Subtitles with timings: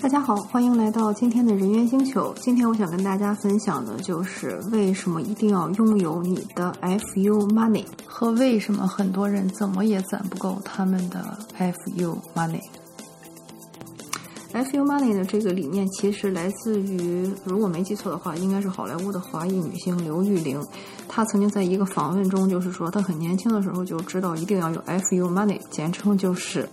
[0.00, 2.32] 大家好，欢迎来到今天的人猿星球。
[2.40, 12.62] 今天我想跟大家分享的就是为什么一定要拥有你的 FU Money，和为什么很多人怎么也攒不够他们的 FU Money。
[14.52, 20.64] FU Money 的这个理念其实来自于，如果没记错的话，应该是好莱坞的华裔女星刘玉玲。
[21.08, 26.68] 她曾经在一个访问中就是说，她很年轻的时候就知道一定要有 FU Money，简称就是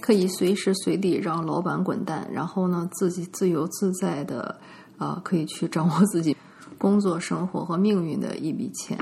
[0.00, 4.58] 可以随时随地让老板滚蛋，然后呢自己自由自在的
[4.98, 6.36] 啊，可以去掌握自己
[6.78, 8.98] 工作、生活和命运的一笔钱。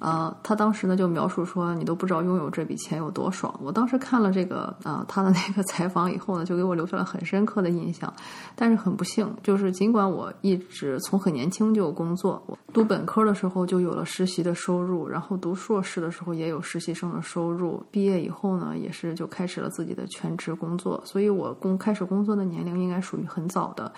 [0.00, 3.54] 呃，他当时呢就描述说，你都不知道拥有这笔钱有多爽。
[3.62, 8.12] 我当时看了这个啊他的那个采访以后呢，就给我留下了很深刻的印象。
[8.56, 23.92] 但是很不幸，就是尽管我一直从很年轻就有工作，我读本科的时候就有了实习的收入，然后读硕士的时候也有实习生的收入，毕业以后呢也是就开始了自己的全职工作，所以我工开始工作的年龄应该属于很早的。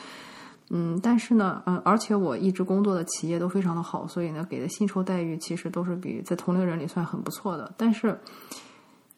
[0.71, 7.73] 嗯，但是呢，嗯，而且我一直工作的企业都非常的好，所以呢，给的薪酬待遇其实都是比在同龄人里算很不错的。
[7.77, 8.18] 但是，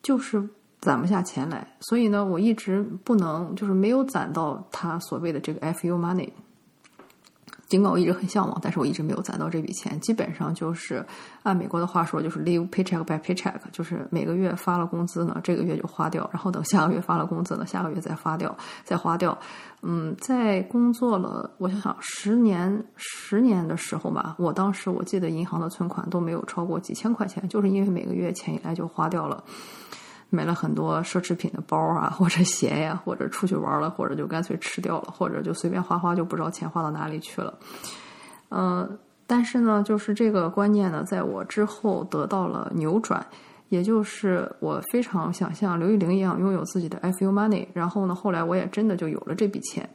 [0.03, 0.42] 就是
[0.81, 6.28] 攒不下钱来，所以呢，我一直不能，就是没有攒到他所谓的这个 FU money。
[7.67, 9.98] 尽管我一直很向往，但是我一直没有攒到这笔钱。
[10.01, 11.05] 基本上就是
[11.43, 19.37] 按美国的话说，就是 live paycheck by paycheck，就是每个月发了工资呢，这个月就花掉，然后等下个月发了工资呢，下个月再发掉，再花掉。
[19.83, 29.43] 嗯，在工作了，我想想，十年十年的时候吧，我当时我记得银行的存款都没有超过几千块钱，就是因为每个月钱一来就花掉了。
[30.35, 37.57] 买了很多奢侈品的包啊， 或者鞋呀，或者出去玩了，或者就干脆吃掉了，或者就随便花花，就不知道钱花到哪里去了。
[38.51, 43.25] 嗯，但是呢，就是这个观念呢，在我之后得到了扭转，
[43.69, 47.67] 也就是我非常想像刘玉玲一样拥有自己的 FU money。
[47.73, 49.89] 然后呢，后来我也真的就有了这笔钱。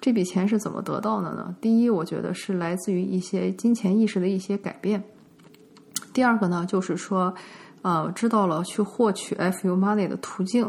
[0.00, 1.54] 这笔钱是怎么得到的呢？
[1.60, 5.02] 第一，我觉得是来自于一些金钱意识的一些改变。
[6.12, 7.34] 第二个呢，就是说。
[7.86, 10.68] 啊，知道了去获取 FU money 的途径，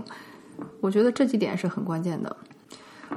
[0.82, 2.38] 我觉得这几点是很关键的。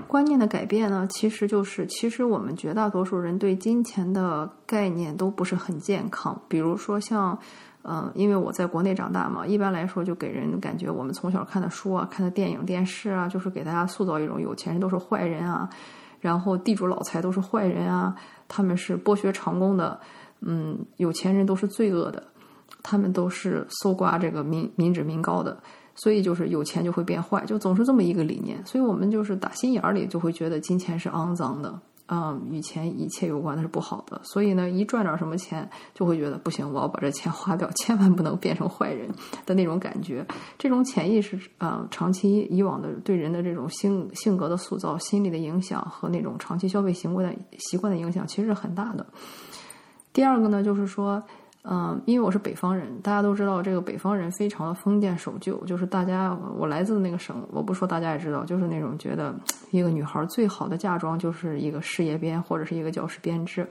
[0.06, 6.40] 观念的改变呢，其实就是其实我们绝大多数人对金钱的概念都不是很健康。
[6.48, 7.38] 比如说像，
[7.82, 15.68] 嗯，因为我在国内长大嘛，一般来说就给人感觉我们从小看的书啊、看的电影、电视啊，就是给大家塑造一种有钱人都是坏人啊，
[16.20, 18.16] 然后地主老财都是坏人啊，
[18.48, 20.00] 他们是剥削长工的，
[20.40, 22.22] 嗯，有钱人都是罪恶的。
[22.82, 25.56] 他们都是搜刮这个民民脂民膏的，
[25.94, 28.64] 所以就是有钱就会变坏，就总是这么一个理念。
[28.64, 34.20] 所以我们就是打心眼儿里就会觉得金钱是肮脏的，嗯，与钱一切有关的是不好的。
[34.24, 39.08] 所以呢，一赚点什么钱，就会觉得不行，我要把这钱花掉， 千万不能变成坏人
[39.44, 40.26] 的那种感觉。
[40.58, 49.06] 这种潜意识，啊，长期以往的对人的这种性性格的塑造、心理的影响和那种长期消费行为的习惯的影响，其实是很大的。
[50.12, 51.22] 第二个呢，就是说。
[51.62, 59.34] 嗯，因为我是北方人，大家都知道这个北方人非常的封建守旧，就是大家我来自那个省，我不说大家也知道，就是那种觉得
[59.70, 63.68] 一个女孩最好的嫁妆就是一个事业编或者是一个教师编制，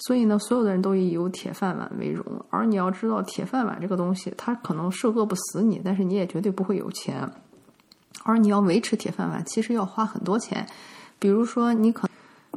[0.00, 2.22] 所以呢，所有的人都以有铁饭碗为荣。
[2.50, 7.26] 而你要知道，铁饭碗这个东西，它可能是饿不死你，但是你也绝对不会有钱。
[8.24, 10.66] 而你要维持铁饭碗，其实要花很多钱，
[11.18, 12.06] 比如说你可。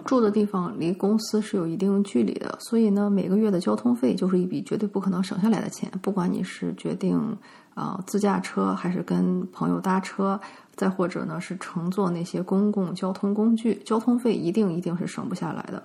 [0.06, 5.92] 住的地方离公司是有一定距离的，所以呢，每个月的交通费就是一笔绝对不可能省下来的钱。
[6.02, 7.38] 不管你是决定
[7.74, 10.40] 啊自驾车，还是跟朋友搭车，
[10.76, 15.84] 再或者呢是乘坐那些公共交通工具，交通费一定一定是省不下来的。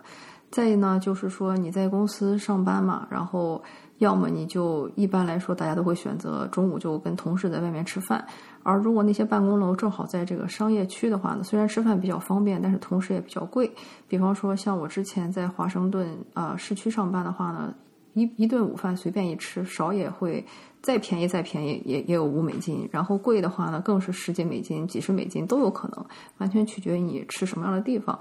[0.55, 3.63] 再呢，就是说你在公司上班嘛，然后。
[3.99, 8.23] 要么你就一般来说，大家都会选择中午就跟同事在外面吃饭。
[8.65, 13.71] 而如果那些办公楼正好在这个商业区的话呢，虽然吃饭比较方便，但是同时也比较贵。
[14.09, 17.73] 比方说，像我之前在华盛顿啊市区上班的话呢。
[18.15, 20.45] 一一顿午饭随便一吃，少也会
[20.81, 26.07] 再便宜再便宜也也有五美金，然后贵的话呢更是十几美金、几十美金都有可能，
[26.39, 28.19] 完全取决于你吃什么样的地方。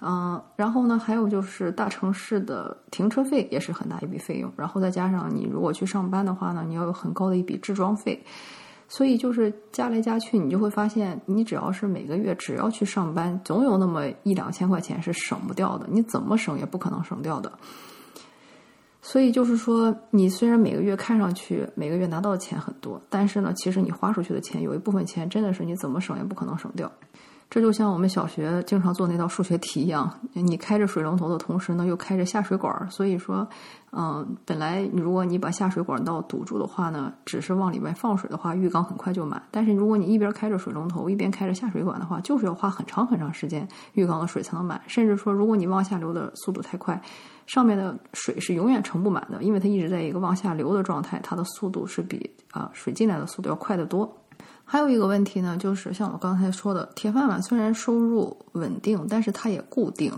[0.00, 8.22] 嗯，然后呢还有就是大城市的停车费也是很大一笔费用，然后再加上你如果去上班的话呢，你要有很高的一笔置装费，
[8.88, 17.50] 所以就是加来加去，你就会发现，你只要是每个月只要去上班，总有那么一两千块钱是省不掉的，你怎么省也不可能省掉的。
[19.08, 26.90] 所以就是说，你虽然每个月看上去每个月拿到的钱很多，但是呢，其实你花出去的钱有一部分钱真的是你怎么省也不可能省掉。
[27.48, 33.46] 这就像我们小学经常做那道数学题一样，你开着水龙头的同时呢，又开着下水管儿，所以说，
[33.92, 39.40] 嗯，本来如果你把下水管道堵住的话呢，只是往里面放水的话，浴缸很快就满。
[39.52, 44.80] 但是如果你一边开着水龙头，一边开着下水管的话，就是要花很长很长时间，浴缸的水才能满。
[44.88, 47.00] 甚至说，如果你往下流的速度太快，
[47.46, 54.12] 上面的水是永远盛不满的，因为它一直在一个往下流的状态，它的速度是比啊水进来的速度要快得多。
[54.64, 60.12] 还有一个问题呢，就是像我刚才说的，铁饭碗虽然收入稳定，但是它也固定。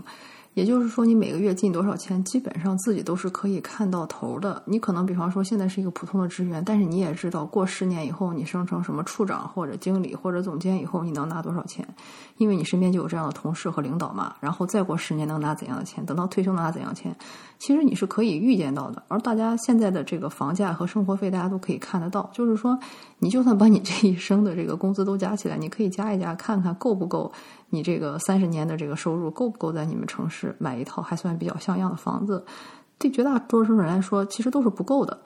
[0.55, 4.61] 也就是说，你每个月进多少钱，基本上自己都是可以看到头的。
[4.65, 11.87] 你可能比方说现在是一个普通的职员，但是你也知道，过十年以后你升成什么处长或者经理或者总监以后，你能拿多少钱，
[12.37, 14.35] 因为你身边就有这样的同事和领导嘛。
[14.41, 17.15] 然后再过十年能拿怎样的钱，等到退休能拿怎样的钱，
[17.59, 19.03] 其实你是可以预见到的。
[19.09, 22.27] 而大家现在的这个房价和生活费，大家都可以看得到。
[22.33, 22.79] 就是说，
[23.19, 27.31] 你就算把你这一生的这个工资都加起来，你可以加一加，看看够不够。
[27.69, 32.43] 你这个三十年的这个收入够不够在你们城市买一套还算比较像样的房子？
[32.97, 35.19] 对绝大多数人来说，其实都是不够的。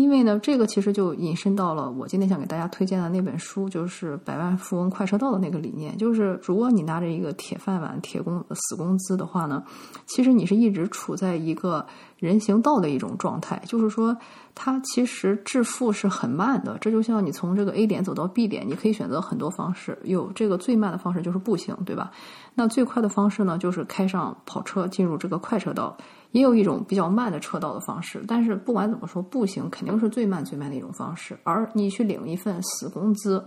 [0.00, 5.94] 因为呢，这个其实就引申到了我今天想给大家推荐的那本书，就是《百万富翁快车道》的那个理念。
[5.98, 9.62] 就是如果你拿着一个铁饭碗、铁工死工资的话呢，
[10.06, 11.86] 其实你是一直处在一个
[12.16, 13.60] 人行道的一种状态。
[13.66, 14.16] 就是说，
[14.62, 16.76] 它其实致富是很慢的。
[16.82, 19.98] 这就像你从这个 A 点走到 B 点，你可以选择很多方式。
[20.04, 22.10] 有这个最慢的方式就是步行，对吧？
[22.54, 25.96] 那最快的方式呢，就是开上跑车进入这个快车道。
[26.32, 31.34] 也有一种比较慢的车道的方式，但是不管怎么说，步行肯定是最慢最慢的一种方式。
[31.42, 33.42] 而你去领一份死工资，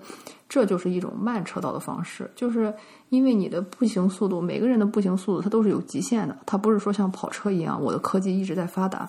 [0.50, 2.28] 这就是一种慢车道的方式。
[2.36, 2.74] 就是
[3.10, 9.08] 因为你的步行速度，每个人的步行速度它都是有极限的，它不是说像跑车一样，我的科技一直在发达。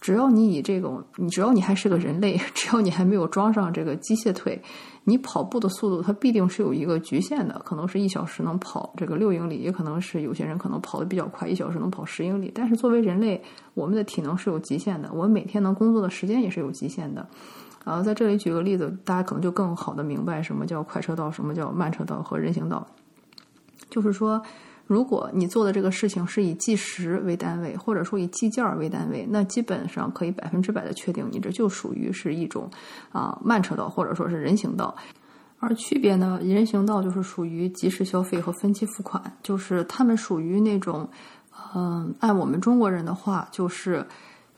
[0.00, 4.58] 只要你以这种，你只要你还是个人类， 只要你还没有装上这个机械腿，
[5.04, 12.50] 你跑步的速度它必定是有一个局限的，可能是一小时能跑这个六英里，也可能是有些人可能跑得比较快，一小时能跑十英里。
[12.54, 13.42] 但是作为人类，
[13.74, 17.26] 我们的体能是有极限的，我们每天能工作的时间也是有极限的。
[17.84, 22.86] 啊，在这里举个例子，大家可能就更好的明白什么叫快车道，什么叫慢车道和人行道，
[23.90, 24.42] 就是说。
[24.90, 32.68] 如果你做的这个事情是以计时为单位，或者说以计件为单位，那基本上可以百分之百的确定，你这就属于是一种
[33.12, 34.92] 啊慢车道，或者说是人行道。
[35.60, 41.08] 而区别呢，人行道就是属于即时消费和分期付款，就是他们属于那种，
[41.72, 44.04] 嗯，按我们中国人的话，就是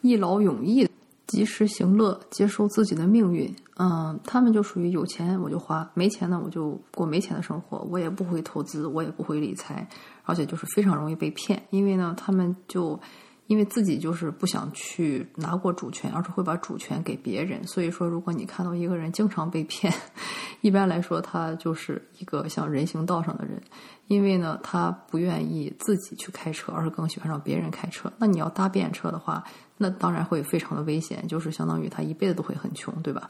[0.00, 0.88] 一劳永逸。
[1.32, 3.52] 及时行乐，接受自己的命运。
[3.78, 7.78] 嗯，他们就属于有钱我就花，没钱呢我就过没钱的生活。
[7.90, 9.88] 我也不会投资，我也不会理财，
[10.24, 11.60] 而且就是非常容易被骗。
[11.70, 13.00] 因为呢，他们就
[13.46, 17.66] 因为自己就是不想去拿过主权，而是会把主权给别人。
[17.66, 19.92] 所以说，如果你看到一个人经常被骗，
[20.62, 23.62] 一般来说他就是一个像人行道上的人。
[24.08, 28.12] 因为呢，他不愿意自己去开车，而是更喜欢让别人开车。
[28.18, 29.42] 那你要搭便车的话，
[29.78, 33.26] 那当然会非常的危险，就是相当于他一辈子都会很穷，对吧？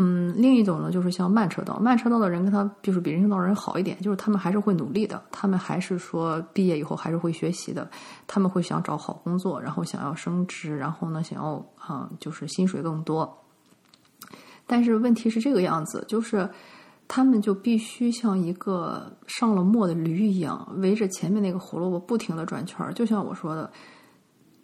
[0.00, 7.90] 嗯，另一种呢，就是像慢车道，慢车道的人跟他就是比人行道人好一点，就是他们还是会努力的，他们还是说毕业以后还是会学习的，
[8.26, 13.36] 他们会想找好工作，然后想要升职，然后呢，想要啊，就是薪水更多。
[14.66, 16.48] 但是问题是这个样子，就是。
[17.10, 22.92] 他们就必须像一个上了磨的驴一样，围着前面那个胡萝卜不停的转圈儿。
[22.92, 23.72] 就像我说的，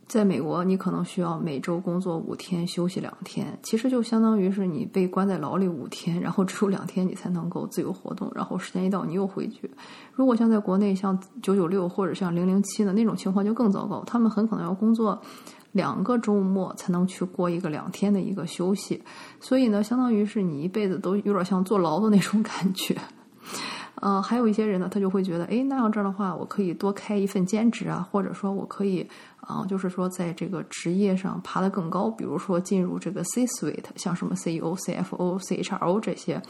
[0.06, 9.70] 在美国，你可能需要每周工作五天，休息两天，其实就相当于是你被关在牢里五天，然后只有两天你才能够自由活动，然后时间一到你又回去。
[10.12, 15.20] 如果像在国内，像九九六或者像零零七的那种情况就更糟糕，他们很可能要工作。
[15.72, 19.02] 两个周末才能去过一个两天的一个休息，
[19.40, 22.96] 所以呢，相当于是你一辈子都有点像坐牢的那种感觉。
[23.96, 29.08] 呃，还有一些人呢，他就会觉得，哎，那样这样的话，我可以多开一份兼职啊，或者说我可以
[29.40, 36.42] 啊，就是说在这个职业上爬得更高，比如说进入这个 C suite，像什么 CEO、CFO、CHRO 这些，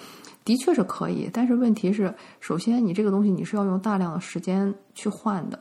[0.44, 1.28] 的确是可以。
[1.32, 5.58] 但是问题是，首先你这个东西你是要用大量的时间去换的。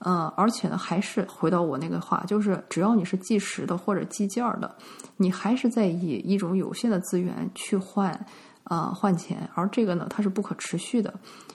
[0.00, 4.74] 呃，而且呢，还是回到我那个话，就是只要你是计时的或者计件儿的，
[5.18, 8.18] 你还是在以一种有限的资源去换，
[8.64, 11.12] 啊，换钱，而这个呢，它是不可持续的。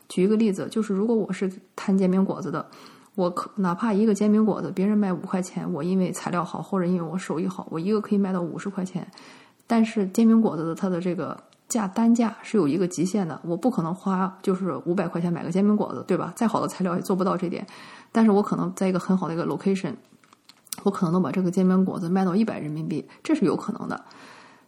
[0.10, 2.66] 举一个例子，就是如果我是摊煎饼果子的，
[3.16, 9.08] 我可哪怕一个煎饼果子别人卖五块钱，我因为材料好或者因为我手艺好，我一个可以卖到五十块钱，
[9.66, 11.38] 但是煎饼果子的它的这个。
[11.68, 16.32] 价单价是有一个极限的，我不可能花就是五百块钱买个煎饼果子，对吧？
[16.36, 17.66] 再好的材料也做不到这点，
[18.12, 19.96] 但是我可能在一个很好的一个 location，
[20.84, 24.06] 我可能能把这个煎饼果子卖到一百人民币，这是有可能的。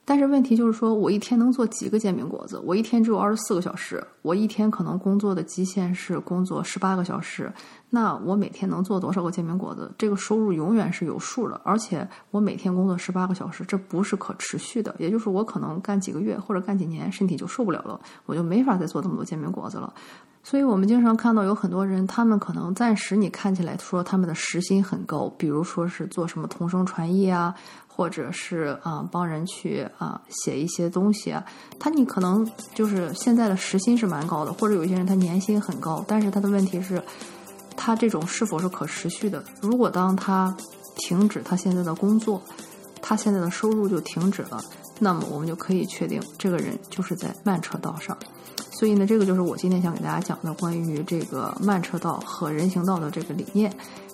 [0.10, 2.58] 但是问题就是说，我一天能做几个煎饼果子？
[2.64, 7.52] 我一天只有二十四个小时，我一天可能工作的极限是工作十八个小时。
[7.90, 9.92] 那我每天能做多少个煎饼果子？
[9.98, 14.96] 这个收入永远是有数的，而且我每天工作十八个小时，这不是可持续的。
[14.98, 19.94] 也就是我可能干几个月或者干几年，身体就受不了了，我就没法再做这么多煎饼果子了。
[20.42, 27.54] 所以我们经常看到有很多人，他们可能暂时你看起来说他们的时薪很高，比如说是做什么同声传译啊。
[27.98, 31.44] 或者是啊，帮人去啊写一些东西啊，
[31.80, 37.02] 他你可能就是现在的时薪是蛮高的，或者有些人他年薪很高，但是他的问题是，
[37.76, 39.44] 他这种是否是可持续的？
[39.64, 40.56] 如果当他
[40.98, 42.40] 停止他现在的工作，
[43.02, 44.64] 他现在的收入就停止了，
[45.00, 48.16] 那么我们就可以确定这个人就是在慢车道上。
[48.78, 53.74] 所以呢，这个就是我今天想给大家讲的关于这个慢车道和人行道的这个理念。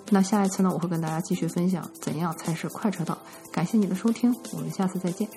[0.09, 3.17] 那下一次呢，我会跟大家继续分享怎样才是快车道。
[3.51, 5.27] 感谢你的收听，我们下次再见。